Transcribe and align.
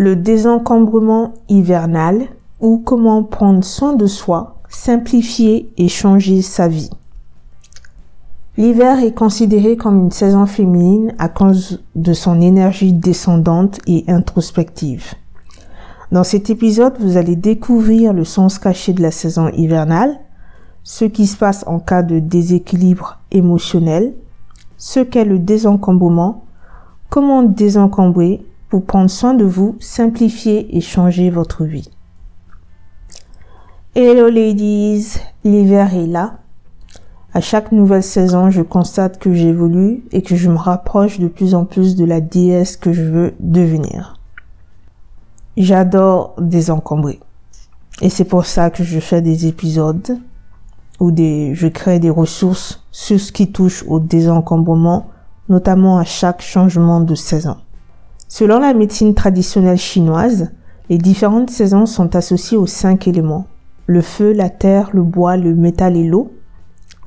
le 0.00 0.16
désencombrement 0.16 1.34
hivernal 1.50 2.22
ou 2.58 2.78
comment 2.78 3.22
prendre 3.22 3.62
soin 3.62 3.92
de 3.92 4.06
soi, 4.06 4.56
simplifier 4.70 5.70
et 5.76 5.88
changer 5.88 6.40
sa 6.40 6.68
vie. 6.68 6.88
L'hiver 8.56 9.04
est 9.04 9.12
considéré 9.12 9.76
comme 9.76 10.04
une 10.04 10.10
saison 10.10 10.46
féminine 10.46 11.12
à 11.18 11.28
cause 11.28 11.82
de 11.96 12.14
son 12.14 12.40
énergie 12.40 12.94
descendante 12.94 13.78
et 13.86 14.04
introspective. 14.08 15.12
Dans 16.10 16.24
cet 16.24 16.48
épisode, 16.48 16.94
vous 16.98 17.18
allez 17.18 17.36
découvrir 17.36 18.14
le 18.14 18.24
sens 18.24 18.58
caché 18.58 18.94
de 18.94 19.02
la 19.02 19.10
saison 19.10 19.50
hivernale, 19.50 20.18
ce 20.82 21.04
qui 21.04 21.26
se 21.26 21.36
passe 21.36 21.62
en 21.66 21.78
cas 21.78 22.02
de 22.02 22.20
déséquilibre 22.20 23.18
émotionnel, 23.32 24.14
ce 24.78 25.00
qu'est 25.00 25.26
le 25.26 25.38
désencombrement, 25.38 26.44
comment 27.10 27.42
désencombrer 27.42 28.42
pour 28.70 28.84
prendre 28.84 29.10
soin 29.10 29.34
de 29.34 29.44
vous, 29.44 29.76
simplifier 29.80 30.76
et 30.76 30.80
changer 30.80 31.28
votre 31.28 31.64
vie. 31.64 31.90
Hello 33.96 34.30
ladies, 34.30 35.16
l'hiver 35.42 35.92
est 35.94 36.06
là. 36.06 36.38
À 37.34 37.40
chaque 37.40 37.72
nouvelle 37.72 38.04
saison, 38.04 38.50
je 38.50 38.62
constate 38.62 39.18
que 39.18 39.34
j'évolue 39.34 40.04
et 40.12 40.22
que 40.22 40.36
je 40.36 40.48
me 40.48 40.56
rapproche 40.56 41.18
de 41.18 41.26
plus 41.26 41.54
en 41.56 41.64
plus 41.64 41.96
de 41.96 42.04
la 42.04 42.20
déesse 42.20 42.76
que 42.76 42.92
je 42.92 43.02
veux 43.02 43.34
devenir. 43.40 44.16
J'adore 45.56 46.34
désencombrer. 46.38 47.18
Et 48.02 48.08
c'est 48.08 48.24
pour 48.24 48.46
ça 48.46 48.70
que 48.70 48.84
je 48.84 49.00
fais 49.00 49.20
des 49.20 49.46
épisodes 49.46 50.18
où 51.00 51.10
des, 51.10 51.54
je 51.54 51.66
crée 51.66 51.98
des 51.98 52.10
ressources 52.10 52.84
sur 52.92 53.18
ce 53.18 53.32
qui 53.32 53.50
touche 53.50 53.84
au 53.88 53.98
désencombrement, 53.98 55.08
notamment 55.48 55.98
à 55.98 56.04
chaque 56.04 56.42
changement 56.42 57.00
de 57.00 57.16
saison. 57.16 57.56
Selon 58.32 58.60
la 58.60 58.74
médecine 58.74 59.16
traditionnelle 59.16 59.76
chinoise, 59.76 60.52
les 60.88 60.98
différentes 60.98 61.50
saisons 61.50 61.84
sont 61.84 62.14
associées 62.14 62.56
aux 62.56 62.68
cinq 62.68 63.08
éléments. 63.08 63.48
Le 63.86 64.02
feu, 64.02 64.32
la 64.32 64.48
terre, 64.48 64.90
le 64.92 65.02
bois, 65.02 65.36
le 65.36 65.52
métal 65.56 65.96
et 65.96 66.04
l'eau. 66.04 66.30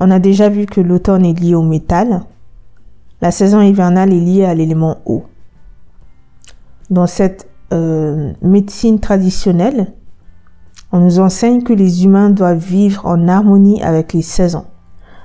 On 0.02 0.12
a 0.12 0.20
déjà 0.20 0.50
vu 0.50 0.66
que 0.66 0.82
l'automne 0.82 1.26
est 1.26 1.40
lié 1.40 1.56
au 1.56 1.62
métal. 1.62 2.24
La 3.22 3.32
saison 3.32 3.62
hivernale 3.62 4.12
est 4.12 4.20
liée 4.20 4.44
à 4.44 4.54
l'élément 4.54 4.98
eau. 5.06 5.24
Dans 6.90 7.08
cette 7.08 7.48
euh, 7.72 8.34
médecine 8.42 9.00
traditionnelle, 9.00 9.94
on 10.92 11.00
nous 11.00 11.20
enseigne 11.20 11.64
que 11.64 11.72
les 11.72 12.04
humains 12.04 12.32
doivent 12.32 12.58
vivre 12.58 13.06
en 13.06 13.30
harmonie 13.30 13.82
avec 13.82 14.12
les 14.12 14.24
saisons. 14.24 14.66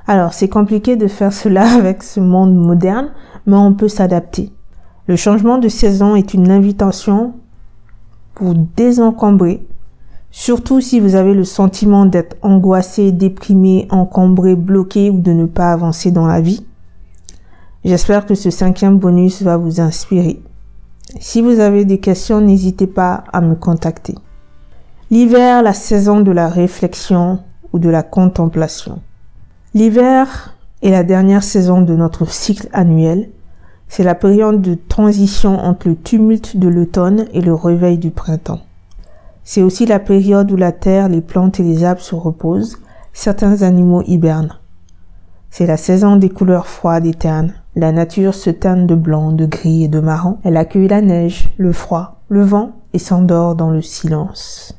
Alors, 0.07 0.33
c'est 0.33 0.49
compliqué 0.49 0.95
de 0.95 1.09
faire 1.09 1.33
cela 1.33 1.69
avec 1.77 2.05
ce 2.05 2.21
monde 2.21 2.55
moderne, 2.55 3.11
mais 3.47 3.57
on 3.57 3.75
peut 3.75 3.89
s'adapter. 3.89 4.53
Le 5.09 5.17
changement 5.17 5.59
de 5.59 5.69
saison 5.69 6.15
est 6.15 6.35
une 6.35 6.51
invitation 6.51 7.35
pour 8.35 8.55
désencombrer 8.55 9.67
Surtout 10.31 10.81
si 10.81 11.01
vous 11.01 11.15
avez 11.15 11.35
le 11.35 11.45
sentiment 11.45 12.05
d'être 12.05 12.37
angoissé, 12.43 13.13
déprimé, 13.13 13.89
encombré, 13.91 14.55
bloqué 14.55 15.11
ou 15.11 15.21
de 15.21 15.33
ne 15.33 15.47
pas 15.47 15.73
avancer 15.73 16.11
dans 16.11 16.27
la 16.27 16.41
vie. 16.41 16.65
J'espère 17.85 18.27
que 18.27 18.35
ce 18.35 18.51
cinquième 18.51 18.99
bonus 18.99 19.43
va 19.43 19.57
vous 19.57 19.81
inspirer. 19.81 20.41
Si 21.21 21.41
vous 21.41 21.61
avez 21.61 21.85
des 21.87 21.99
questions, 21.99 22.41
n'hésitez 22.41 22.87
pas 22.87 23.25
à 23.33 23.41
me 23.41 23.55
contacter. 23.55 24.15
L'hiver, 25.11 25.63
la 25.63 25.73
saison 25.73 26.21
de 26.21 26.31
la 26.31 26.49
réflexion 26.49 27.39
ou 27.73 27.79
de 27.79 27.89
la 27.89 28.03
contemplation. 28.03 29.01
L'hiver 29.73 30.55
est 30.83 30.91
la 30.91 31.05
dernière 31.05 31.43
saison 31.43 31.81
de 31.81 31.97
notre 31.97 32.31
cycle 32.31 32.69
annuel. 32.75 33.31
C'est 33.89 34.05
la 34.05 34.15
période 34.15 34.61
de 34.61 34.75
transition 34.75 35.59
entre 35.59 35.89
le 35.89 35.97
tumulte 35.97 36.57
de 36.57 36.69
l'automne 36.69 37.27
et 37.33 37.41
le 37.41 37.55
réveil 37.55 37.99
du 37.99 38.11
printemps. 38.11 38.61
C'est 39.45 39.63
aussi 39.63 39.87
la 39.87 39.99
période 39.99 40.53
où 40.53 40.57
la 40.57 40.73
terre, 40.73 41.09
les 41.09 41.23
plantes 41.23 41.59
et 41.59 41.63
les 41.63 41.83
arbres 41.83 42.03
se 42.03 42.15
reposent. 42.15 42.77
Certains 43.13 43.63
animaux 43.63 44.03
hibernent. 44.07 44.59
C'est 45.51 45.67
la 45.67 45.79
saison 45.79 46.17
des 46.17 46.29
couleurs 46.29 46.67
froides 46.67 47.07
et 47.07 47.15
ternes. 47.15 47.55
La 47.75 47.91
nature 47.91 48.35
se 48.35 48.51
teint 48.51 48.77
de 48.77 48.95
blanc, 48.95 49.33
de 49.33 49.47
gris 49.47 49.85
et 49.85 49.89
de 49.89 50.01
marron. 50.01 50.39
Elle 50.45 50.59
accueille 50.59 50.89
la 50.89 51.01
neige, 51.01 51.51
le 51.57 51.73
froid, 51.73 52.21
le 52.29 52.43
vent 52.43 52.73
et 52.93 52.99
s'endort 52.99 53.55
dans 53.55 53.71
le 53.71 53.81
silence. 53.81 54.79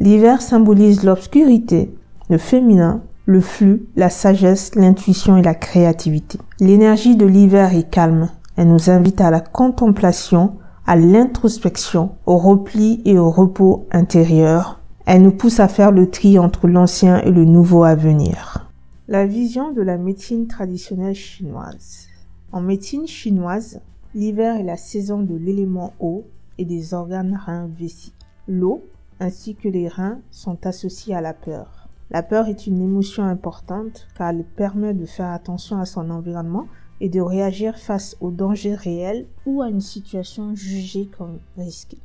L'hiver 0.00 0.40
symbolise 0.40 1.04
l'obscurité, 1.04 1.94
le 2.30 2.38
féminin, 2.38 3.02
le 3.28 3.42
flux, 3.42 3.86
la 3.94 4.08
sagesse, 4.08 4.74
l'intuition 4.74 5.36
et 5.36 5.42
la 5.42 5.54
créativité. 5.54 6.38
L'énergie 6.60 7.14
de 7.14 7.26
l'hiver 7.26 7.74
est 7.74 7.90
calme. 7.90 8.30
Elle 8.56 8.68
nous 8.68 8.88
invite 8.88 9.20
à 9.20 9.30
la 9.30 9.40
contemplation, 9.40 10.56
à 10.86 10.96
l'introspection, 10.96 12.12
au 12.24 12.38
repli 12.38 13.02
et 13.04 13.18
au 13.18 13.30
repos 13.30 13.86
intérieur. 13.92 14.80
Elle 15.04 15.20
nous 15.20 15.32
pousse 15.32 15.60
à 15.60 15.68
faire 15.68 15.92
le 15.92 16.08
tri 16.08 16.38
entre 16.38 16.68
l'ancien 16.68 17.20
et 17.20 17.30
le 17.30 17.44
nouveau 17.44 17.84
à 17.84 17.94
venir. 17.94 18.70
La 19.08 19.26
vision 19.26 19.72
de 19.72 19.82
la 19.82 19.98
médecine 19.98 20.46
traditionnelle 20.46 21.14
chinoise. 21.14 22.06
En 22.50 22.62
médecine 22.62 23.06
chinoise, 23.06 23.82
l'hiver 24.14 24.56
est 24.56 24.64
la 24.64 24.78
saison 24.78 25.20
de 25.20 25.36
l'élément 25.36 25.92
eau 26.00 26.24
et 26.56 26.64
des 26.64 26.94
organes 26.94 27.38
reins 27.44 27.68
vessis. 27.78 28.14
L'eau 28.48 28.84
ainsi 29.20 29.54
que 29.54 29.68
les 29.68 29.86
reins 29.88 30.20
sont 30.30 30.64
associés 30.64 31.14
à 31.14 31.20
la 31.20 31.34
peur. 31.34 31.77
La 32.10 32.22
peur 32.22 32.48
est 32.48 32.66
une 32.66 32.80
émotion 32.80 33.22
importante 33.24 34.08
car 34.16 34.30
elle 34.30 34.44
permet 34.44 34.94
de 34.94 35.04
faire 35.04 35.30
attention 35.30 35.78
à 35.78 35.84
son 35.84 36.08
environnement 36.08 36.66
et 37.00 37.10
de 37.10 37.20
réagir 37.20 37.78
face 37.78 38.16
aux 38.20 38.30
dangers 38.30 38.74
réels 38.74 39.26
ou 39.44 39.60
à 39.60 39.68
une 39.68 39.82
situation 39.82 40.54
jugée 40.54 41.06
comme 41.06 41.38
risquée. 41.56 42.00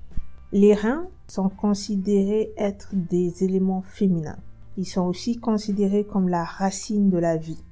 Les 0.51 0.73
reins 0.73 1.07
sont 1.27 1.49
considérés 1.49 2.51
être 2.57 2.89
des 2.93 3.43
éléments 3.43 3.81
féminins. 3.81 4.37
Ils 4.77 4.85
sont 4.85 5.05
aussi 5.05 5.37
considérés 5.37 6.03
comme 6.03 6.27
la 6.27 6.43
racine 6.43 7.09
de 7.09 7.17
la 7.17 7.37
vie. 7.37 7.63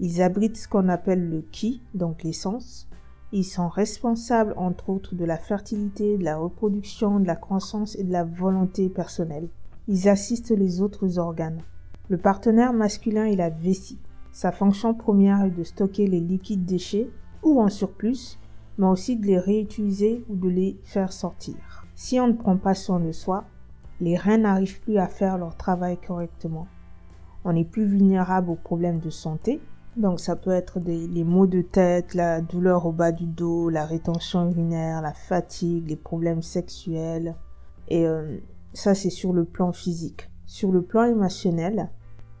Ils 0.00 0.22
abritent 0.22 0.56
ce 0.56 0.68
qu'on 0.68 0.88
appelle 0.88 1.28
le 1.28 1.42
ki, 1.42 1.82
donc 1.94 2.22
l'essence. 2.22 2.88
Ils 3.32 3.44
sont 3.44 3.68
responsables 3.68 4.54
entre 4.56 4.88
autres 4.88 5.14
de 5.14 5.24
la 5.24 5.36
fertilité, 5.36 6.16
de 6.16 6.24
la 6.24 6.38
reproduction, 6.38 7.20
de 7.20 7.26
la 7.26 7.36
croissance 7.36 7.94
et 7.96 8.04
de 8.04 8.12
la 8.12 8.24
volonté 8.24 8.88
personnelle. 8.88 9.48
Ils 9.88 10.08
assistent 10.10 10.50
les 10.50 10.82
autres 10.82 11.18
organes. 11.18 11.62
Le 12.10 12.18
partenaire 12.18 12.74
masculin 12.74 13.24
est 13.24 13.36
la 13.36 13.48
vessie. 13.48 13.98
Sa 14.32 14.52
fonction 14.52 14.92
première 14.92 15.42
est 15.44 15.50
de 15.50 15.64
stocker 15.64 16.06
les 16.06 16.20
liquides 16.20 16.66
déchets 16.66 17.08
ou 17.42 17.58
en 17.58 17.70
surplus, 17.70 18.38
mais 18.76 18.86
aussi 18.86 19.16
de 19.16 19.26
les 19.26 19.38
réutiliser 19.38 20.24
ou 20.28 20.36
de 20.36 20.50
les 20.50 20.78
faire 20.84 21.10
sortir. 21.10 21.86
Si 21.94 22.20
on 22.20 22.28
ne 22.28 22.34
prend 22.34 22.58
pas 22.58 22.74
soin 22.74 23.00
de 23.00 23.12
soi, 23.12 23.44
les 24.00 24.16
reins 24.16 24.38
n'arrivent 24.38 24.80
plus 24.80 24.98
à 24.98 25.08
faire 25.08 25.38
leur 25.38 25.56
travail 25.56 25.96
correctement. 25.96 26.66
On 27.44 27.56
est 27.56 27.64
plus 27.64 27.86
vulnérable 27.86 28.50
aux 28.50 28.56
problèmes 28.56 29.00
de 29.00 29.10
santé, 29.10 29.58
donc 29.96 30.20
ça 30.20 30.36
peut 30.36 30.50
être 30.50 30.80
des, 30.80 31.08
les 31.08 31.24
maux 31.24 31.46
de 31.46 31.62
tête, 31.62 32.12
la 32.12 32.42
douleur 32.42 32.84
au 32.84 32.92
bas 32.92 33.10
du 33.10 33.24
dos, 33.24 33.70
la 33.70 33.86
rétention 33.86 34.50
urinaire, 34.50 35.00
la 35.00 35.14
fatigue, 35.14 35.88
les 35.88 35.96
problèmes 35.96 36.42
sexuels. 36.42 37.34
Et 37.88 38.06
euh, 38.06 38.36
ça 38.78 38.94
c'est 38.94 39.10
sur 39.10 39.32
le 39.32 39.44
plan 39.44 39.72
physique. 39.72 40.30
Sur 40.46 40.70
le 40.70 40.82
plan 40.82 41.04
émotionnel, 41.04 41.90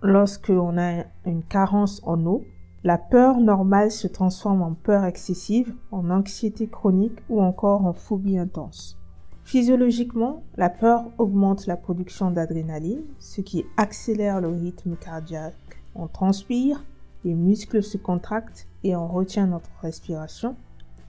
lorsqu'on 0.02 0.78
a 0.78 1.04
une 1.26 1.42
carence 1.42 2.00
en 2.04 2.24
eau, 2.26 2.44
la 2.84 2.96
peur 2.96 3.40
normale 3.40 3.90
se 3.90 4.06
transforme 4.06 4.62
en 4.62 4.74
peur 4.74 5.04
excessive, 5.04 5.74
en 5.90 6.10
anxiété 6.10 6.68
chronique 6.68 7.18
ou 7.28 7.42
encore 7.42 7.84
en 7.84 7.92
phobie 7.92 8.38
intense. 8.38 8.96
Physiologiquement, 9.42 10.44
la 10.56 10.70
peur 10.70 11.06
augmente 11.18 11.66
la 11.66 11.76
production 11.76 12.30
d'adrénaline, 12.30 13.02
ce 13.18 13.40
qui 13.40 13.64
accélère 13.76 14.40
le 14.40 14.48
rythme 14.48 14.94
cardiaque. 14.94 15.54
On 15.96 16.06
transpire, 16.06 16.84
les 17.24 17.34
muscles 17.34 17.82
se 17.82 17.96
contractent 17.96 18.68
et 18.84 18.94
on 18.94 19.08
retient 19.08 19.48
notre 19.48 19.70
respiration. 19.82 20.54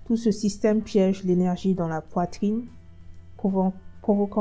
Tout 0.06 0.18
ce 0.18 0.32
système 0.32 0.82
piège 0.82 1.24
l'énergie 1.24 1.76
dans 1.76 1.88
la 1.88 2.02
poitrine, 2.02 2.66
provoquant 3.38 3.74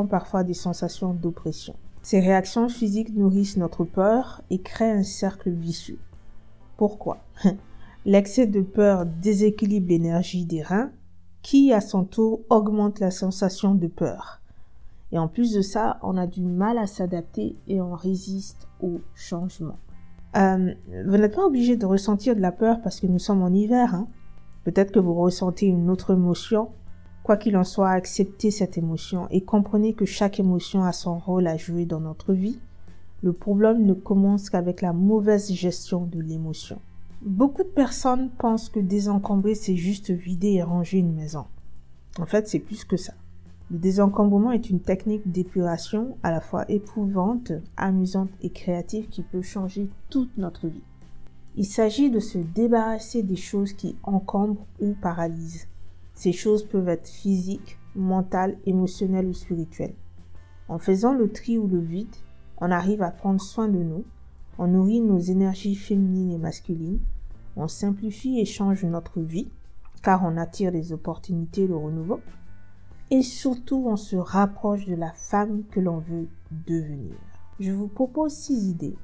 parfois 0.09 0.45
des 0.45 0.55
sensations 0.55 1.15
d'oppression. 1.15 1.75
Ces 2.03 2.21
réactions 2.21 2.69
physiques 2.69 3.15
nourrissent 3.15 3.57
notre 3.57 3.85
peur 3.85 4.43
et 4.51 4.61
créent 4.61 4.93
un 4.93 5.03
cercle 5.03 5.51
vicieux. 5.51 5.99
Pourquoi? 6.77 7.19
L'excès 8.07 8.47
de 8.47 8.63
peur 8.63 9.05
déséquilibre 9.05 9.89
l'énergie 9.89 10.47
des 10.47 10.63
reins, 10.63 10.91
qui 11.43 11.73
à 11.73 11.81
son 11.81 12.05
tour 12.05 12.41
augmente 12.49 13.01
la 13.01 13.11
sensation 13.11 13.75
de 13.75 13.87
peur. 13.87 14.41
Et 15.13 15.19
en 15.19 15.29
plus 15.29 15.53
de 15.53 15.63
ça, 15.63 15.99
on 16.03 16.17
a 16.17 16.27
du 16.27 16.43
mal 16.43 16.79
à 16.79 16.87
s'adapter 16.87 17.57
et 17.67 17.81
on 17.81 17.95
résiste 17.95 18.69
au 18.81 19.01
changement. 19.15 19.79
Euh, 20.37 20.75
vous 21.07 21.17
n'êtes 21.17 21.35
pas 21.35 21.47
obligé 21.47 21.77
de 21.77 21.87
ressentir 21.87 22.37
de 22.37 22.41
la 22.41 22.53
peur 22.53 22.81
parce 22.83 23.01
que 23.01 23.07
nous 23.07 23.19
sommes 23.19 23.43
en 23.43 23.53
hiver. 23.53 23.95
Hein. 23.95 24.09
Peut-être 24.65 24.93
que 24.93 24.99
vous 24.99 25.15
ressentez 25.15 25.67
une 25.67 25.89
autre 25.91 26.13
émotion 26.13 26.69
Quoi 27.29 27.37
qu'il 27.37 27.59
en 27.59 27.65
soit, 27.65 27.91
acceptez 27.91 28.51
cette 28.51 28.79
émotion 28.79 29.29
et 29.31 29.43
comprenez 29.43 29.93
que 29.93 30.07
chaque 30.07 30.41
émotion 30.41 30.85
a 30.85 30.95
son 30.95 31.19
rôle 31.19 31.47
à 31.47 31.59
jouer 31.59 31.85
dans 31.85 32.01
notre 32.01 32.33
vie. 32.33 32.59
Le 33.23 33.35
problème 33.35 33.85
ne 33.85 33.93
commence 33.93 34.49
qu'avec 34.49 34.81
la 34.81 34.95
mauvaise 34.95 35.53
gestion 35.53 36.07
de 36.07 36.21
l'émotion. 36.21 36.81
Beaucoup 37.21 37.65
de 37.65 37.69
personnes 37.69 38.31
pensent 38.39 38.71
que 38.71 38.81
désencombrer, 38.81 39.55
c'est 39.55 39.77
juste 39.77 40.11
vider 40.11 40.53
et 40.53 40.63
ranger 40.63 41.01
une 41.01 41.13
maison. 41.13 41.45
En 42.19 42.25
fait, 42.25 42.49
c'est 42.49 42.61
plus 42.61 42.87
que 42.87 42.97
ça. 42.97 43.13
Le 43.71 43.77
désencombrement 43.77 44.53
est 44.53 44.71
une 44.71 44.81
technique 44.81 45.31
d'épuration 45.31 46.17
à 46.23 46.31
la 46.31 46.41
fois 46.41 46.65
éprouvante, 46.71 47.53
amusante 47.77 48.31
et 48.41 48.49
créative 48.49 49.11
qui 49.11 49.21
peut 49.21 49.43
changer 49.43 49.91
toute 50.09 50.35
notre 50.39 50.67
vie. 50.67 50.81
Il 51.57 51.67
s'agit 51.67 52.11
de 52.11 52.21
se 52.21 52.39
débarrasser 52.39 53.23
des 53.23 53.37
choses 53.37 53.75
qui 53.75 53.97
encombrent 54.03 54.65
ou 54.81 54.95
paralysent. 54.95 55.69
Ces 56.19 56.33
choses 56.33 56.65
peuvent 56.65 56.89
être 56.89 57.07
physiques, 57.07 57.79
mentales, 57.95 58.59
émotionnelles 58.67 59.29
ou 59.29 59.33
spirituelles. 59.33 59.95
En 60.67 60.81
faisant 60.81 61.15
le 61.15 61.31
tri 61.31 61.59
ou 61.59 61.69
le 61.69 61.79
vide, 61.79 62.17
on 62.57 62.73
arrive 62.73 63.03
à 63.03 63.13
prendre 63.13 63.41
soin 63.41 63.69
de 63.69 63.79
nous, 63.79 64.05
on 64.59 64.67
nourrit 64.67 65.01
nos 65.01 65.21
énergies 65.21 65.77
féminines 65.77 66.33
et 66.33 66.39
masculines, 66.39 66.99
on 67.55 67.69
simplifie 67.69 68.41
et 68.41 68.45
change 68.45 68.85
notre 68.85 69.21
vie, 69.21 69.49
car 70.03 70.25
on 70.25 70.37
attire 70.37 70.73
les 70.73 70.93
opportunités 70.93 71.63
et 71.63 71.69
le 71.69 71.77
renouveau, 71.77 72.19
et 73.13 73.23
surtout 73.23 73.85
on 73.87 73.95
se 73.95 74.17
rapproche 74.17 74.87
de 74.87 74.97
la 74.97 75.13
femme 75.13 75.63
que 75.71 75.79
l'on 75.79 75.99
veut 75.99 76.27
devenir. 76.67 77.15
Je 77.61 77.71
vous 77.71 77.87
propose 77.87 78.33
six 78.33 78.71
idées 78.71 78.99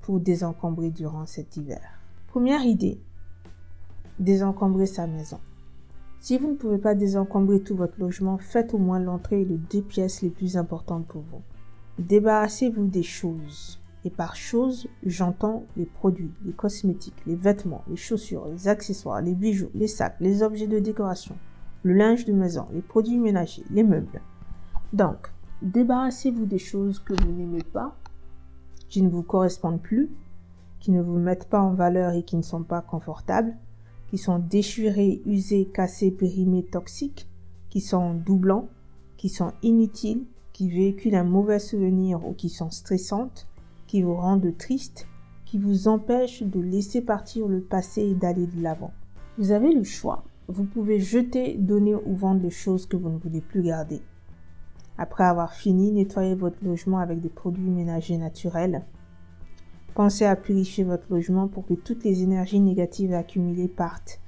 pour 0.00 0.18
désencombrer 0.18 0.90
durant 0.90 1.26
cet 1.26 1.56
hiver. 1.56 2.00
Première 2.26 2.64
idée, 2.64 3.00
désencombrer 4.18 4.86
sa 4.86 5.06
maison. 5.06 5.38
Si 6.20 6.38
vous 6.38 6.50
ne 6.50 6.56
pouvez 6.56 6.78
pas 6.78 6.94
désencombrer 6.94 7.60
tout 7.60 7.76
votre 7.76 8.00
logement, 8.00 8.38
faites 8.38 8.74
au 8.74 8.78
moins 8.78 8.98
l'entrée 8.98 9.42
et 9.42 9.44
les 9.44 9.58
deux 9.58 9.82
pièces 9.82 10.22
les 10.22 10.30
plus 10.30 10.56
importantes 10.56 11.06
pour 11.06 11.22
vous. 11.22 11.42
Débarrassez-vous 11.98 12.86
des 12.86 13.02
choses. 13.02 13.80
Et 14.04 14.10
par 14.10 14.36
choses, 14.36 14.86
j'entends 15.04 15.64
les 15.76 15.86
produits, 15.86 16.32
les 16.44 16.52
cosmétiques, 16.52 17.22
les 17.26 17.34
vêtements, 17.34 17.82
les 17.88 17.96
chaussures, 17.96 18.46
les 18.46 18.68
accessoires, 18.68 19.20
les 19.20 19.34
bijoux, 19.34 19.70
les 19.74 19.88
sacs, 19.88 20.16
les 20.20 20.42
objets 20.42 20.68
de 20.68 20.78
décoration, 20.78 21.36
le 21.82 21.92
linge 21.92 22.24
de 22.24 22.32
maison, 22.32 22.66
les 22.72 22.82
produits 22.82 23.18
ménagers, 23.18 23.64
les 23.70 23.82
meubles. 23.82 24.20
Donc, 24.92 25.32
débarrassez-vous 25.62 26.46
des 26.46 26.58
choses 26.58 27.00
que 27.00 27.14
vous 27.14 27.32
n'aimez 27.32 27.64
pas, 27.64 27.96
qui 28.88 29.02
ne 29.02 29.08
vous 29.08 29.22
correspondent 29.22 29.82
plus, 29.82 30.08
qui 30.78 30.92
ne 30.92 31.02
vous 31.02 31.18
mettent 31.18 31.48
pas 31.48 31.60
en 31.60 31.72
valeur 31.72 32.12
et 32.12 32.22
qui 32.22 32.36
ne 32.36 32.42
sont 32.42 32.62
pas 32.62 32.82
confortables, 32.82 33.56
qui 34.08 34.18
sont 34.18 34.38
déchirés, 34.38 35.22
usés, 35.26 35.66
cassés, 35.66 36.10
périmés, 36.10 36.64
toxiques, 36.64 37.28
qui 37.70 37.80
sont 37.80 38.14
doublants, 38.14 38.68
qui 39.16 39.28
sont 39.28 39.52
inutiles, 39.62 40.24
qui 40.52 40.70
véhiculent 40.70 41.16
un 41.16 41.24
mauvais 41.24 41.58
souvenir 41.58 42.26
ou 42.26 42.32
qui 42.32 42.48
sont 42.48 42.70
stressantes, 42.70 43.46
qui 43.86 44.02
vous 44.02 44.14
rendent 44.14 44.56
triste, 44.56 45.06
qui 45.44 45.58
vous 45.58 45.88
empêchent 45.88 46.42
de 46.42 46.60
laisser 46.60 47.02
partir 47.02 47.46
le 47.46 47.60
passé 47.60 48.02
et 48.02 48.14
d'aller 48.14 48.46
de 48.46 48.62
l'avant. 48.62 48.92
Vous 49.38 49.50
avez 49.50 49.72
le 49.72 49.84
choix. 49.84 50.24
Vous 50.48 50.64
pouvez 50.64 51.00
jeter, 51.00 51.54
donner 51.54 51.94
ou 51.94 52.14
vendre 52.14 52.42
les 52.42 52.50
choses 52.50 52.86
que 52.86 52.96
vous 52.96 53.10
ne 53.10 53.18
voulez 53.18 53.40
plus 53.40 53.62
garder. 53.62 54.00
Après 54.98 55.24
avoir 55.24 55.52
fini, 55.52 55.92
nettoyez 55.92 56.34
votre 56.34 56.64
logement 56.64 56.98
avec 56.98 57.20
des 57.20 57.28
produits 57.28 57.70
ménagers 57.70 58.16
naturels. 58.16 58.84
Pensez 59.96 60.26
à 60.26 60.36
purifier 60.36 60.84
votre 60.84 61.10
logement 61.10 61.48
pour 61.48 61.64
que 61.64 61.72
toutes 61.72 62.04
les 62.04 62.22
énergies 62.22 62.60
négatives 62.60 63.14
accumulées 63.14 63.66
partent. 63.66 64.20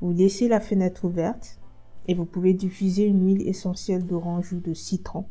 Vous 0.00 0.10
laissez 0.10 0.48
la 0.48 0.58
fenêtre 0.58 1.04
ouverte 1.04 1.60
et 2.08 2.14
vous 2.14 2.24
pouvez 2.24 2.54
diffuser 2.54 3.04
une 3.04 3.24
huile 3.24 3.46
essentielle 3.46 4.04
d'orange 4.04 4.52
ou 4.52 4.58
de 4.58 4.74
citron 4.74 5.26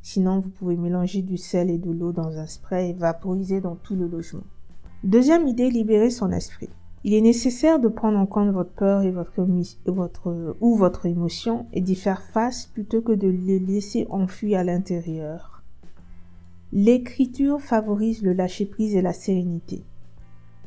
Sinon, 0.00 0.38
vous 0.38 0.48
pouvez 0.48 0.76
mélanger 0.76 1.22
du 1.22 1.38
sel 1.38 1.70
et 1.70 1.78
de 1.78 1.90
l'eau 1.90 2.12
dans 2.12 2.38
un 2.38 2.46
spray 2.46 2.90
et 2.90 2.92
vaporiser 2.92 3.60
dans 3.60 3.74
tout 3.74 3.96
le 3.96 4.06
logement. 4.06 4.44
Deuxième 5.02 5.48
idée, 5.48 5.70
libérer 5.70 6.10
son 6.10 6.30
esprit. 6.30 6.70
Il 7.02 7.12
est 7.12 7.20
nécessaire 7.20 7.80
de 7.80 7.88
prendre 7.88 8.18
en 8.18 8.26
compte 8.26 8.52
votre 8.52 8.70
peur 8.70 9.02
et 9.02 9.12
ou 10.60 10.76
votre 10.76 11.06
émotion 11.06 11.66
et 11.72 11.80
d'y 11.80 11.96
faire 11.96 12.22
face 12.22 12.66
plutôt 12.66 13.02
que 13.02 13.10
de 13.10 13.26
les 13.26 13.58
laisser 13.58 14.06
enfuir 14.08 14.60
à 14.60 14.62
l'intérieur. 14.62 15.51
L'écriture 16.72 17.60
favorise 17.60 18.22
le 18.22 18.32
lâcher-prise 18.32 18.96
et 18.96 19.02
la 19.02 19.12
sérénité. 19.12 19.84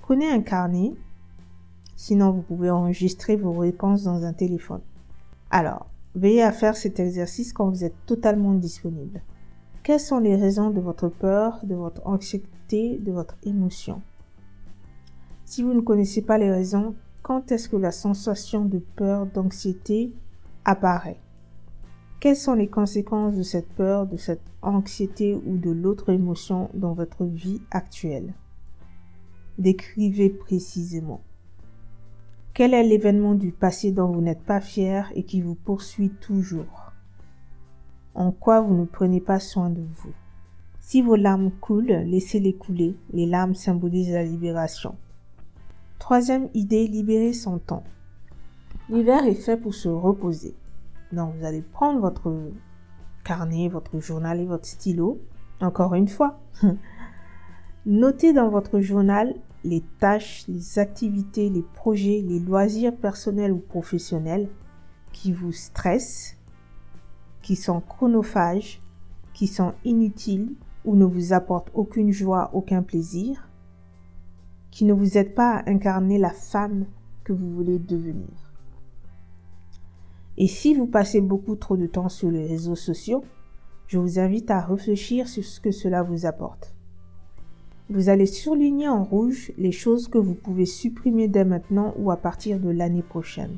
Prenez 0.01 0.29
un 0.29 0.41
carnet, 0.41 0.93
sinon 1.95 2.31
vous 2.31 2.41
pouvez 2.41 2.69
enregistrer 2.69 3.35
vos 3.35 3.53
réponses 3.53 4.03
dans 4.03 4.23
un 4.23 4.33
téléphone. 4.33 4.81
Alors, 5.49 5.87
Veillez 6.15 6.43
à 6.43 6.53
faire 6.53 6.77
cet 6.77 7.01
exercice 7.01 7.51
quand 7.51 7.69
vous 7.69 7.83
êtes 7.83 8.05
totalement 8.05 8.53
disponible. 8.53 9.21
Quelles 9.83 9.99
sont 9.99 10.19
les 10.19 10.37
raisons 10.37 10.69
de 10.69 10.79
votre 10.79 11.09
peur, 11.09 11.59
de 11.63 11.75
votre 11.75 12.01
anxiété, 12.07 12.97
de 12.97 13.11
votre 13.11 13.35
émotion? 13.43 14.01
Si 15.43 15.61
vous 15.61 15.73
ne 15.73 15.81
connaissez 15.81 16.21
pas 16.21 16.37
les 16.37 16.49
raisons, 16.49 16.95
quand 17.21 17.51
est-ce 17.51 17.67
que 17.67 17.75
la 17.75 17.91
sensation 17.91 18.63
de 18.63 18.79
peur, 18.79 19.25
d'anxiété 19.25 20.13
apparaît? 20.63 21.19
Quelles 22.19 22.35
sont 22.35 22.55
les 22.55 22.67
conséquences 22.67 23.35
de 23.35 23.43
cette 23.43 23.69
peur, 23.69 24.07
de 24.07 24.17
cette 24.17 24.41
anxiété 24.61 25.35
ou 25.35 25.57
de 25.57 25.69
l'autre 25.69 26.09
émotion 26.09 26.69
dans 26.73 26.93
votre 26.93 27.25
vie 27.25 27.61
actuelle? 27.71 28.33
Décrivez 29.59 30.29
précisément. 30.29 31.21
Quel 32.53 32.73
est 32.73 32.83
l'événement 32.83 33.35
du 33.35 33.51
passé 33.51 33.91
dont 33.91 34.07
vous 34.07 34.21
n'êtes 34.21 34.43
pas 34.43 34.61
fier 34.61 35.11
et 35.13 35.23
qui 35.23 35.41
vous 35.41 35.55
poursuit 35.55 36.09
toujours? 36.09 36.93
En 38.15 38.31
quoi 38.31 38.61
vous 38.61 38.73
ne 38.75 38.85
prenez 38.85 39.19
pas 39.19 39.39
soin 39.39 39.69
de 39.69 39.81
vous? 39.81 40.13
Si 40.79 41.01
vos 41.01 41.17
larmes 41.17 41.51
coulent, 41.51 42.03
laissez-les 42.05 42.53
couler. 42.53 42.95
Les 43.11 43.25
larmes 43.25 43.55
symbolisent 43.55 44.13
la 44.13 44.23
libération. 44.23 44.95
Troisième 45.99 46.49
idée, 46.53 46.87
libérer 46.87 47.33
son 47.33 47.59
temps. 47.59 47.83
L'hiver 48.89 49.25
est 49.25 49.35
fait 49.35 49.57
pour 49.57 49.73
se 49.73 49.89
reposer. 49.89 50.55
Donc 51.11 51.35
vous 51.35 51.45
allez 51.45 51.61
prendre 51.61 51.99
votre 51.99 52.33
carnet, 53.23 53.67
votre 53.67 53.99
journal 53.99 54.39
et 54.39 54.45
votre 54.45 54.65
stylo. 54.65 55.21
Encore 55.61 55.95
une 55.95 56.07
fois, 56.07 56.39
notez 57.85 58.33
dans 58.33 58.49
votre 58.49 58.79
journal 58.79 59.35
les 59.63 59.81
tâches, 59.99 60.45
les 60.47 60.79
activités, 60.79 61.49
les 61.49 61.63
projets, 61.63 62.23
les 62.25 62.39
loisirs 62.39 62.95
personnels 62.95 63.51
ou 63.51 63.57
professionnels 63.57 64.47
qui 65.11 65.31
vous 65.31 65.51
stressent, 65.51 66.37
qui 67.41 67.55
sont 67.55 67.81
chronophages, 67.81 68.81
qui 69.33 69.47
sont 69.47 69.73
inutiles 69.83 70.55
ou 70.83 70.95
ne 70.95 71.05
vous 71.05 71.33
apportent 71.33 71.71
aucune 71.73 72.11
joie, 72.11 72.51
aucun 72.53 72.83
plaisir, 72.83 73.49
qui 74.71 74.85
ne 74.85 74.93
vous 74.93 75.17
aident 75.17 75.33
pas 75.33 75.57
à 75.57 75.69
incarner 75.69 76.17
la 76.17 76.29
femme 76.29 76.85
que 77.23 77.33
vous 77.33 77.49
voulez 77.49 77.79
devenir. 77.79 78.44
Et 80.37 80.47
si 80.47 80.73
vous 80.73 80.87
passez 80.87 81.21
beaucoup 81.21 81.55
trop 81.55 81.77
de 81.77 81.87
temps 81.87 82.09
sur 82.09 82.29
les 82.29 82.45
réseaux 82.45 82.75
sociaux, 82.75 83.23
je 83.87 83.97
vous 83.97 84.19
invite 84.19 84.51
à 84.51 84.59
réfléchir 84.59 85.27
sur 85.27 85.43
ce 85.43 85.59
que 85.59 85.71
cela 85.71 86.03
vous 86.03 86.25
apporte. 86.25 86.73
Vous 87.89 88.09
allez 88.09 88.25
surligner 88.25 88.87
en 88.87 89.03
rouge 89.03 89.51
les 89.57 89.71
choses 89.71 90.07
que 90.07 90.17
vous 90.17 90.33
pouvez 90.33 90.65
supprimer 90.65 91.27
dès 91.27 91.45
maintenant 91.45 91.93
ou 91.97 92.09
à 92.09 92.17
partir 92.17 92.59
de 92.59 92.69
l'année 92.69 93.03
prochaine. 93.03 93.57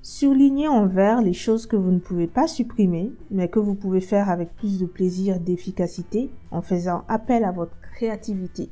Surlignez 0.00 0.68
en 0.68 0.86
vert 0.86 1.20
les 1.20 1.34
choses 1.34 1.66
que 1.66 1.76
vous 1.76 1.90
ne 1.90 1.98
pouvez 1.98 2.26
pas 2.26 2.46
supprimer, 2.46 3.12
mais 3.30 3.48
que 3.48 3.58
vous 3.58 3.74
pouvez 3.74 4.00
faire 4.00 4.30
avec 4.30 4.54
plus 4.56 4.80
de 4.80 4.86
plaisir 4.86 5.36
et 5.36 5.40
d'efficacité 5.40 6.30
en 6.50 6.62
faisant 6.62 7.04
appel 7.08 7.44
à 7.44 7.52
votre 7.52 7.78
créativité. 7.92 8.70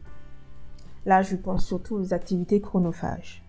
Là, 1.05 1.21
je 1.21 1.37
pense 1.37 1.67
surtout 1.67 1.97
aux 1.97 2.15
activités 2.15 2.61
chronophages. 2.61 3.46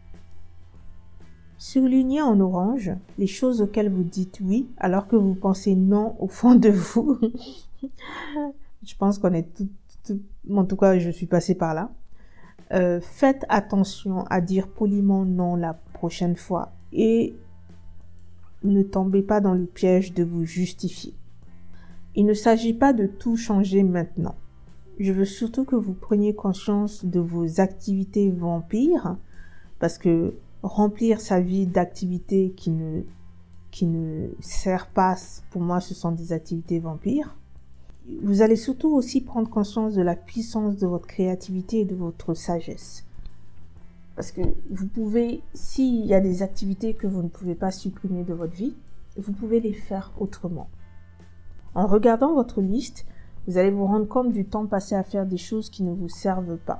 Surlignez 1.57 2.21
en 2.21 2.39
orange 2.39 2.91
les 3.17 3.27
choses 3.27 3.61
auxquelles 3.61 3.91
vous 3.91 4.03
dites 4.03 4.39
oui 4.41 4.67
alors 4.77 5.07
que 5.07 5.15
vous 5.15 5.33
pensez 5.33 5.75
non 5.75 6.15
au 6.19 6.27
fond 6.27 6.55
de 6.55 6.69
vous. 6.69 7.17
je 8.83 8.95
pense 8.95 9.17
qu'on 9.17 9.33
est 9.33 9.53
toutes 9.55 9.71
en 10.51 10.65
tout 10.65 10.77
cas, 10.77 10.97
je 10.99 11.09
suis 11.09 11.25
passée 11.25 11.55
par 11.55 11.73
là. 11.73 11.91
Euh, 12.73 12.99
faites 13.01 13.45
attention 13.49 14.25
à 14.25 14.41
dire 14.41 14.67
poliment 14.67 15.25
non 15.25 15.55
la 15.55 15.73
prochaine 15.73 16.35
fois 16.35 16.73
et 16.91 17.33
ne 18.63 18.83
tombez 18.83 19.21
pas 19.21 19.39
dans 19.39 19.53
le 19.53 19.65
piège 19.65 20.13
de 20.13 20.23
vous 20.23 20.43
justifier. 20.43 21.13
Il 22.15 22.25
ne 22.25 22.33
s'agit 22.33 22.73
pas 22.73 22.91
de 22.93 23.07
tout 23.07 23.37
changer 23.37 23.83
maintenant. 23.83 24.35
Je 24.99 25.13
veux 25.13 25.25
surtout 25.25 25.63
que 25.63 25.75
vous 25.75 25.93
preniez 25.93 26.33
conscience 26.33 27.05
de 27.05 27.19
vos 27.19 27.61
activités 27.61 28.31
vampires 28.31 29.15
parce 29.79 29.97
que 29.97 30.33
remplir 30.63 31.21
sa 31.21 31.39
vie 31.39 31.67
d'activités 31.67 32.53
qui 32.55 32.71
ne 32.71 33.03
qui 33.71 33.85
ne 33.85 34.29
sert 34.39 34.87
pas 34.87 35.15
pour 35.51 35.61
moi 35.61 35.81
ce 35.81 35.93
sont 35.93 36.11
des 36.11 36.33
activités 36.33 36.79
vampires 36.79 37.35
vous 38.21 38.41
allez 38.41 38.55
surtout 38.55 38.89
aussi 38.95 39.21
prendre 39.21 39.49
conscience 39.49 39.93
de 39.93 40.01
la 40.01 40.15
puissance 40.15 40.77
de 40.77 40.87
votre 40.87 41.07
créativité 41.07 41.81
et 41.81 41.85
de 41.85 41.95
votre 41.95 42.33
sagesse. 42.33 43.05
Parce 44.15 44.31
que 44.31 44.41
vous 44.69 44.87
pouvez, 44.87 45.41
s'il 45.53 46.05
y 46.05 46.13
a 46.13 46.21
des 46.21 46.41
activités 46.41 46.93
que 46.93 47.05
vous 47.05 47.21
ne 47.21 47.27
pouvez 47.27 47.53
pas 47.53 47.71
supprimer 47.71 48.23
de 48.23 48.33
votre 48.33 48.53
vie, 48.53 48.75
vous 49.17 49.33
pouvez 49.33 49.59
les 49.59 49.73
faire 49.73 50.13
autrement. 50.19 50.69
En 51.75 51.85
regardant 51.85 52.33
votre 52.33 52.61
liste, 52.61 53.05
vous 53.45 53.57
allez 53.57 53.71
vous 53.71 53.85
rendre 53.85 54.07
compte 54.07 54.31
du 54.31 54.45
temps 54.45 54.65
passé 54.65 54.95
à 54.95 55.03
faire 55.03 55.25
des 55.25 55.37
choses 55.37 55.69
qui 55.69 55.83
ne 55.83 55.93
vous 55.93 56.09
servent 56.09 56.57
pas. 56.57 56.79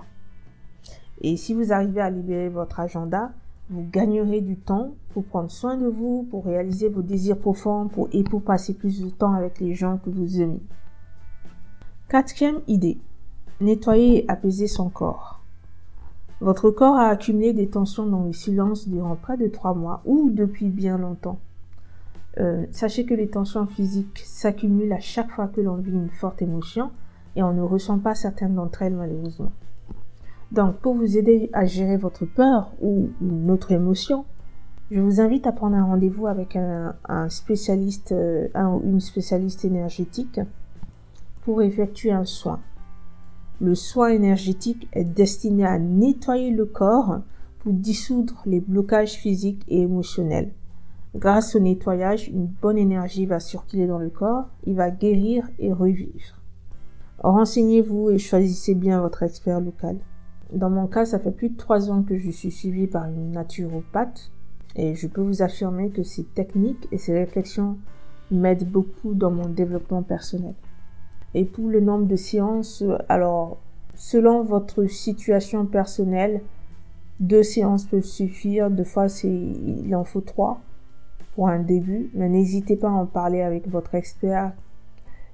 Et 1.22 1.36
si 1.36 1.54
vous 1.54 1.74
arrivez 1.74 2.02
à 2.02 2.10
libérer 2.10 2.50
votre 2.50 2.80
agenda, 2.80 3.34
Vous 3.70 3.86
gagnerez 3.92 4.40
du 4.40 4.56
temps 4.56 4.96
pour 5.14 5.26
prendre 5.26 5.52
soin 5.52 5.76
de 5.76 5.88
vous, 5.88 6.26
pour 6.30 6.46
réaliser 6.46 6.88
vos 6.88 7.02
désirs 7.02 7.38
profonds 7.38 7.90
et 8.14 8.24
pour 8.24 8.42
passer 8.42 8.74
plus 8.74 9.02
de 9.02 9.10
temps 9.10 9.34
avec 9.34 9.60
les 9.60 9.74
gens 9.74 9.98
que 9.98 10.10
vous 10.10 10.42
aimez. 10.42 10.62
Quatrième 12.08 12.62
idée. 12.68 12.98
Nettoyer 13.60 14.24
et 14.24 14.30
apaiser 14.30 14.68
son 14.68 14.90
corps. 14.90 15.42
Votre 16.40 16.70
corps 16.70 16.96
a 16.96 17.08
accumulé 17.08 17.52
des 17.52 17.68
tensions 17.68 18.06
dans 18.06 18.24
le 18.24 18.32
silence 18.32 18.88
durant 18.88 19.16
près 19.16 19.36
de 19.36 19.48
trois 19.48 19.74
mois 19.74 20.02
ou 20.06 20.30
depuis 20.30 20.70
bien 20.70 20.98
longtemps. 20.98 21.40
Euh, 22.40 22.66
sachez 22.72 23.06
que 23.06 23.16
les 23.16 23.28
tensions 23.28 23.66
physiques 23.66 24.22
s'accumulent 24.24 24.94
à 24.94 25.00
chaque 25.00 25.32
fois 25.32 25.48
que 25.48 25.60
l'on 25.60 25.76
vit 25.76 25.92
une 25.92 26.10
forte 26.10 26.42
émotion 26.42 26.92
et 27.36 27.44
on 27.44 27.54
ne 27.54 27.64
ressent 27.64 28.00
pas 28.00 28.16
certaines 28.16 28.56
d'entre 28.56 28.84
elles 28.84 28.96
malheureusement. 28.96 29.52
Donc, 30.52 30.78
pour 30.78 30.94
vous 30.94 31.18
aider 31.18 31.50
à 31.54 31.66
gérer 31.66 31.98
votre 31.98 32.26
peur 32.26 32.72
ou 32.82 33.10
une 33.22 33.52
autre 33.52 33.72
émotion, 33.72 34.26
je 34.90 35.02
vous 35.02 35.20
invite 35.20 35.46
à 35.46 35.52
prendre 35.52 35.76
un 35.76 35.84
rendez-vous 35.84 36.28
avec 36.28 36.56
un, 36.56 36.96
spécialiste, 37.30 38.14
euh, 38.14 38.48
une 38.84 39.02
spécialiste 39.02 39.66
énergétique 39.66 40.40
pour 41.42 41.62
effectuer 41.62 42.12
un 42.12 42.24
soin. 42.24 42.62
Le 43.60 43.76
soin 43.76 44.10
énergétique 44.10 44.88
est 44.94 45.04
destiné 45.04 45.66
à 45.66 45.80
nettoyer 45.80 46.52
le 46.52 46.66
corps 46.66 47.20
pour 47.60 47.74
dissoudre 47.74 48.42
les 48.46 48.62
blocages 48.62 49.16
physiques 49.16 49.64
et 49.68 49.82
émotionnels. 49.82 50.54
Grâce 51.16 51.56
au 51.56 51.60
nettoyage, 51.60 52.30
une 52.30 52.46
bonne 52.46 52.78
énergie 52.78 53.26
va 53.26 53.40
circuler 53.40 53.88
dans 53.88 53.98
le 53.98 54.10
corps, 54.10 54.48
il 54.66 54.76
va 54.76 54.92
guérir 54.92 55.50
et 55.60 55.74
revivre. 55.74 56.40
Renseignez-vous 57.20 58.12
et 58.12 58.20
choisissez 58.20 58.76
bien 58.76 59.02
votre 59.02 59.24
expert 59.24 59.60
local. 59.60 59.98
Dans 60.54 60.70
mon 60.70 60.88
cas, 60.88 61.06
ça 61.06 61.20
fait 61.20 61.32
plus 61.32 61.50
de 61.50 61.58
trois 61.58 61.92
ans 61.92 62.04
que 62.04 62.18
je 62.18 62.32
suis 62.32 62.52
suivie 62.52 62.88
par 62.88 63.06
une 63.06 63.32
naturopathe 63.32 64.32
et 64.76 64.96
je 64.96 65.08
peux 65.08 65.22
vous 65.22 65.42
affirmer 65.42 65.90
que 65.90 66.04
ces 66.04 66.24
techniques 66.24 66.88
et 66.92 66.98
ces 66.98 67.14
réflexions 67.14 67.78
m'aident 68.32 68.70
beaucoup 68.70 69.14
dans 69.14 69.32
mon 69.32 69.50
développement 69.50 70.04
personnel. 70.04 70.54
Et 71.34 71.46
pour 71.46 71.68
le 71.68 71.82
nombre 71.82 72.06
de 72.08 72.16
séances, 72.16 72.84
alors, 73.10 73.58
selon 73.96 74.44
votre 74.44 74.86
situation 74.86 75.66
personnelle, 75.66 76.42
deux 77.20 77.44
séances 77.44 77.86
peuvent 77.86 78.04
suffire. 78.04 78.70
Deux 78.70 78.84
fois, 78.84 79.08
il 79.24 79.96
en 79.96 80.04
faut 80.04 80.22
trois 80.22 80.62
pour 81.36 81.50
un 81.50 81.60
début. 81.60 82.10
Mais 82.14 82.30
n'hésitez 82.30 82.76
pas 82.76 82.90
à 82.90 82.92
en 82.92 83.06
parler 83.06 83.42
avec 83.42 83.68
votre 83.68 83.96
expert 83.96 84.54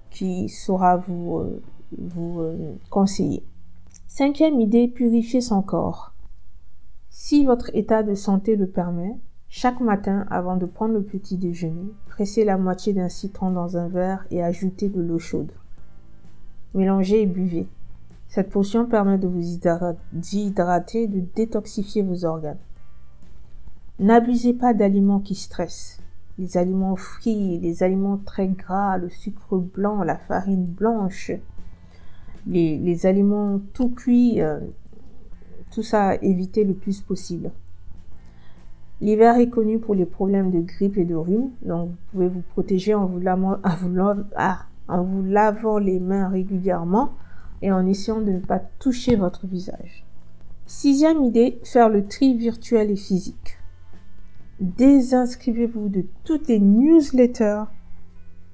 qui 0.10 0.50
saura 0.50 0.98
vous, 0.98 1.38
euh, 1.38 1.62
vous 1.98 2.39
euh, 2.39 2.75
conseiller. 2.89 3.43
Cinquième 4.15 4.62
idée, 4.62 4.88
purifier 4.88 5.41
son 5.41 5.63
corps. 5.63 6.13
Si 7.10 7.46
votre 7.46 7.72
état 7.74 8.03
de 8.03 8.13
santé 8.13 8.55
le 8.55 8.67
permet, 8.67 9.17
chaque 9.50 9.79
matin, 9.79 10.27
avant 10.29 10.55
de 10.55 10.67
prendre 10.67 10.93
le 10.93 11.01
petit 11.01 11.36
déjeuner, 11.36 11.91
pressez 12.05 12.46
la 12.46 12.60
moitié 12.60 12.93
d'un 12.93 13.10
citron 13.10 13.50
dans 13.50 13.75
un 13.75 13.88
verre 13.88 14.24
et 14.29 14.43
ajoutez 14.43 14.88
de 14.88 15.01
l'eau 15.01 15.17
chaude. 15.17 15.51
Mélangez 16.75 17.24
et 17.24 17.25
buvez. 17.25 17.67
Cette 18.27 18.51
potion 18.51 18.86
permet 18.86 19.17
de 19.17 19.27
vous 19.27 19.58
hydrater 20.32 21.01
et 21.01 21.08
de 21.08 21.25
détoxifier 21.34 22.03
vos 22.03 22.24
organes. 22.24 22.62
N'abusez 23.98 24.53
pas 24.53 24.75
d'aliments 24.75 25.22
qui 25.22 25.34
stressent. 25.34 26.00
Les 26.38 26.58
aliments 26.58 26.98
frits, 26.98 27.58
les 27.58 27.82
aliments 27.82 28.17
très 28.24 28.48
gras, 28.48 29.00
le 29.00 29.10
sucre 29.10 29.58
blanc, 29.58 30.03
la 30.03 30.17
farine 30.17 30.67
blanche, 30.67 31.32
les, 32.47 33.05
aliments 33.05 33.59
tout 33.73 33.89
cuits, 33.89 34.41
euh, 34.41 34.59
tout 35.71 35.83
ça 35.83 36.15
éviter 36.15 36.63
le 36.63 36.73
plus 36.73 37.01
possible. 37.01 37.51
L'hiver 39.01 39.38
est 39.38 39.50
connu 39.50 39.79
pour 39.79 39.95
les 39.95 40.05
problèmes 40.05 40.51
de 40.51 40.62
grippe 40.62 40.97
et 40.97 41.05
de 41.05 41.15
rhume, 41.15 41.50
donc 41.63 41.89
vous 41.89 41.95
pouvez 42.12 42.27
vous 42.29 42.43
protéger 42.53 42.95
lavant, 43.21 43.57
en 44.88 45.03
vous 45.03 45.23
lavant 45.23 45.77
les 45.77 46.00
mains 46.00 46.29
régulièrement 46.29 47.13
et 47.62 47.71
en 47.71 47.85
essayant 47.85 48.21
de 48.21 48.31
ne 48.31 48.39
pas 48.39 48.59
toucher 48.79 49.15
votre 49.15 49.47
visage. 49.47 50.05
Sixième 50.65 51.23
idée, 51.23 51.59
faire 51.63 51.89
le 51.89 52.05
tri 52.05 52.38
virtuel 52.38 52.91
et 52.91 52.95
physique. 52.95 53.57
Désinscrivez-vous 54.59 55.89
de 55.89 56.05
toutes 56.23 56.47
les 56.47 56.59
newsletters 56.59 57.63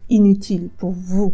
inutiles 0.10 0.70
pour 0.78 0.92
vous 0.92 1.34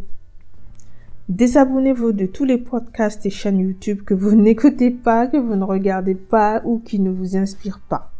Désabonnez-vous 1.29 2.11
de 2.11 2.27
tous 2.27 2.45
les 2.45 2.59
podcasts 2.59 3.25
et 3.25 3.31
chaînes 3.31 3.57
YouTube 3.57 4.03
que 4.03 4.13
vous 4.13 4.35
n'écoutez 4.35 4.91
pas, 4.91 5.25
que 5.25 5.37
vous 5.37 5.55
ne 5.55 5.63
regardez 5.63 6.13
pas 6.13 6.61
ou 6.65 6.77
qui 6.77 6.99
ne 6.99 7.09
vous 7.09 7.35
inspirent 7.35 7.81
pas. 7.89 8.11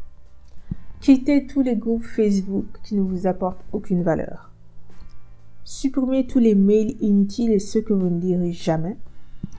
Quittez 1.01 1.45
tous 1.45 1.61
les 1.61 1.75
groupes 1.75 2.03
Facebook 2.03 2.65
qui 2.83 2.95
ne 2.95 3.03
vous 3.03 3.27
apportent 3.27 3.63
aucune 3.71 4.01
valeur. 4.01 4.49
Supprimez 5.63 6.25
tous 6.25 6.39
les 6.39 6.55
mails 6.55 6.95
inutiles 6.99 7.51
et 7.51 7.59
ceux 7.59 7.81
que 7.81 7.93
vous 7.93 8.09
ne 8.09 8.19
lirez 8.19 8.53
jamais. 8.53 8.97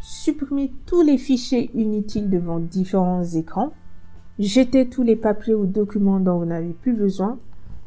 Supprimez 0.03 0.73
tous 0.85 1.03
les 1.03 1.17
fichiers 1.17 1.71
inutiles 1.75 2.29
devant 2.29 2.59
différents 2.59 3.23
écrans. 3.23 3.73
Jetez 4.41 4.89
tous 4.89 5.05
les 5.05 5.17
papiers 5.17 5.55
ou 5.55 5.67
documents 5.67 6.19
dont 6.19 6.41
vous 6.41 6.47
n'avez 6.47 6.73
plus 6.73 6.95
besoin 6.95 7.39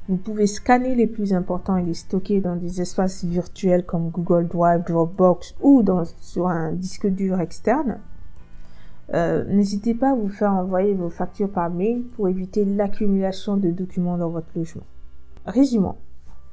vous 0.09 0.17
pouvez 0.17 0.47
scanner 0.47 0.95
les 0.95 1.05
plus 1.05 1.33
importants 1.33 1.77
et 1.77 1.83
les 1.83 1.93
stocker 1.93 2.41
dans 2.41 2.55
des 2.55 2.81
espaces 2.81 3.23
virtuels 3.23 3.85
comme 3.85 4.09
Google 4.09 4.47
Drive, 4.47 4.83
Dropbox 4.87 5.53
ou 5.61 5.83
dans, 5.83 6.03
sur 6.19 6.47
un 6.47 6.71
disque 6.71 7.05
dur 7.05 7.39
externe. 7.39 7.99
Euh, 9.13 9.43
n'hésitez 9.45 9.93
pas 9.93 10.11
à 10.11 10.15
vous 10.15 10.29
faire 10.29 10.53
envoyer 10.53 10.95
vos 10.95 11.11
factures 11.11 11.51
par 11.51 11.69
mail 11.69 12.01
pour 12.15 12.27
éviter 12.27 12.65
l'accumulation 12.65 13.55
de 13.55 13.69
documents 13.69 14.17
dans 14.17 14.29
votre 14.29 14.47
logement. 14.55 14.83
Résumons. 15.45 15.95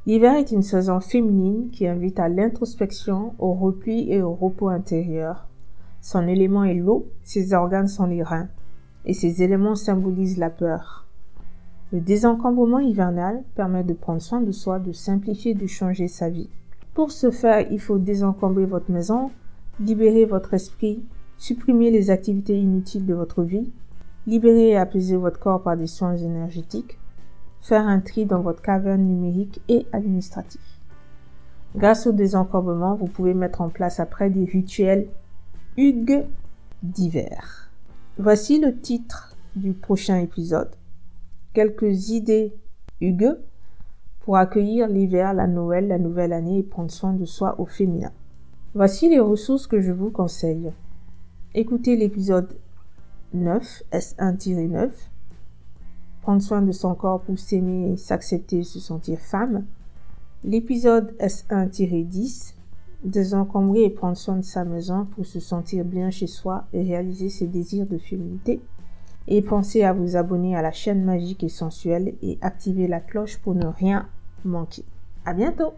L'hiver 0.05 0.35
est 0.35 0.53
une 0.53 0.63
saison 0.63 1.01
féminine 1.01 1.71
qui 1.71 1.87
invite 1.87 2.21
à 2.21 2.29
l'introspection, 2.29 3.35
au 3.39 3.55
repli 3.55 4.13
et 4.13 4.21
au 4.21 4.35
repos 4.35 4.69
intérieur. 4.69 5.49
Son 6.03 6.29
élément 6.29 6.65
est 6.65 6.75
l'eau, 6.75 7.09
ses 7.23 7.55
organes 7.55 7.89
sont 7.89 8.07
les 8.07 8.23
reins, 8.23 8.49
et 9.07 9.15
ces 9.15 9.43
éléments 9.43 9.77
symbolisent 9.77 10.39
la 10.39 10.51
peur. 10.51 11.06
Le 11.93 12.01
désencombrement 12.01 12.81
hivernal 12.81 13.45
permet 13.55 13.85
de 13.85 13.93
prendre 13.93 14.21
soin 14.21 14.41
de 14.41 14.51
soi, 14.51 14.81
de 14.81 14.93
simplifier, 14.93 15.55
de 15.55 15.67
changer 15.67 16.09
sa 16.09 16.29
vie. 16.29 16.51
Pour 16.95 17.13
ce 17.13 17.31
faire, 17.31 17.71
il 17.71 17.79
faut 17.79 17.99
désencombrer 17.99 18.67
votre 18.67 18.91
maison, 18.91 19.31
libérer 19.79 20.25
votre 20.25 20.55
esprit, 20.55 21.05
supprimer 21.39 21.91
les 21.91 22.11
activités 22.11 22.59
inutiles 22.59 23.07
de 23.07 23.15
votre 23.15 23.43
vie, 23.43 23.71
libérer 24.27 24.71
et 24.71 24.77
apaiser 24.77 25.17
votre 25.17 25.39
corps 25.39 25.63
par 25.63 25.77
des 25.77 25.87
soins 25.87 26.17
énergétiques, 26.17 26.99
faire 27.61 27.87
un 27.87 28.01
tri 28.01 28.27
dans 28.27 28.41
votre 28.41 28.63
caverne 28.63 29.03
numérique 29.03 29.61
et 29.69 29.87
administratif. 29.93 30.61
Grâce 31.77 32.07
au 32.07 32.13
désencombrement, 32.13 32.95
vous 32.95 33.07
pouvez 33.07 33.35
mettre 33.35 33.61
en 33.61 33.69
place 33.69 34.01
après 34.01 34.31
des 34.31 34.45
rituels 34.45 35.07
Hugues 35.77 36.25
d'hiver. 36.83 37.71
Voici 38.19 38.59
le 38.59 38.75
titre 38.75 39.37
du 39.55 39.73
prochain 39.73 40.19
épisode 40.19 40.71
quelques 41.57 42.11
idées 42.11 42.53
Hugues 43.01 43.39
pour 44.21 44.37
accueillir 44.37 44.89
l'hiver, 44.89 45.33
la 45.33 45.47
Noël, 45.47 45.89
la 45.89 45.99
nouvelle 45.99 46.35
année 46.35 46.59
et 46.59 46.63
prendre 46.63 46.91
soin 46.91 47.15
de 47.15 47.25
soi 47.25 47.59
au 47.59 47.65
féminin. 47.65 48.13
Voici 48.75 49.09
les 49.09 49.21
ressources 49.21 49.67
que 49.67 49.81
je 49.81 49.91
vous 49.91 50.11
conseille. 50.11 50.71
Écoutez 51.55 51.97
l'épisode 51.97 52.59
9, 53.33 53.85
S1-9. 53.91 54.91
Prendre 56.21 56.43
soin 56.43 56.61
de 56.61 56.73
son 56.73 56.95
corps 56.95 57.23
pour 57.23 57.39
s'aimer, 57.39 57.97
s'accepter, 57.97 58.63
se 58.63 58.79
sentir 58.79 59.19
femme. 59.19 59.65
L'épisode 60.45 61.17
S1-10. 61.21 62.53
Désencombrer 63.03 63.85
et 63.85 63.91
prendre 63.91 64.19
soin 64.19 64.37
de 64.37 64.45
sa 64.45 64.67
maison 64.67 65.07
pour 65.07 65.25
se 65.25 65.41
sentir 65.41 65.87
bien 65.87 66.11
chez 66.11 66.27
soi 66.27 66.67
et 66.75 66.83
réaliser 66.83 67.31
ses 67.31 67.47
désirs 67.47 67.87
de 67.87 67.97
féminité. 67.97 68.61
Et 69.29 69.43
pensez 69.43 69.83
à 69.83 69.93
vous 69.93 70.17
abonner 70.17 70.57
à 70.57 70.63
la 70.63 70.73
chaîne 70.73 71.05
magique 71.05 71.43
et 71.43 71.49
sensuelle 71.49 72.15
et 72.23 72.39
activer 72.41 72.87
la 72.87 73.01
cloche 73.01 73.39
pour 73.39 73.55
ne 73.55 73.67
rien 73.67 74.09
manquer. 74.45 74.85
À 75.25 75.35
bientôt! 75.35 75.73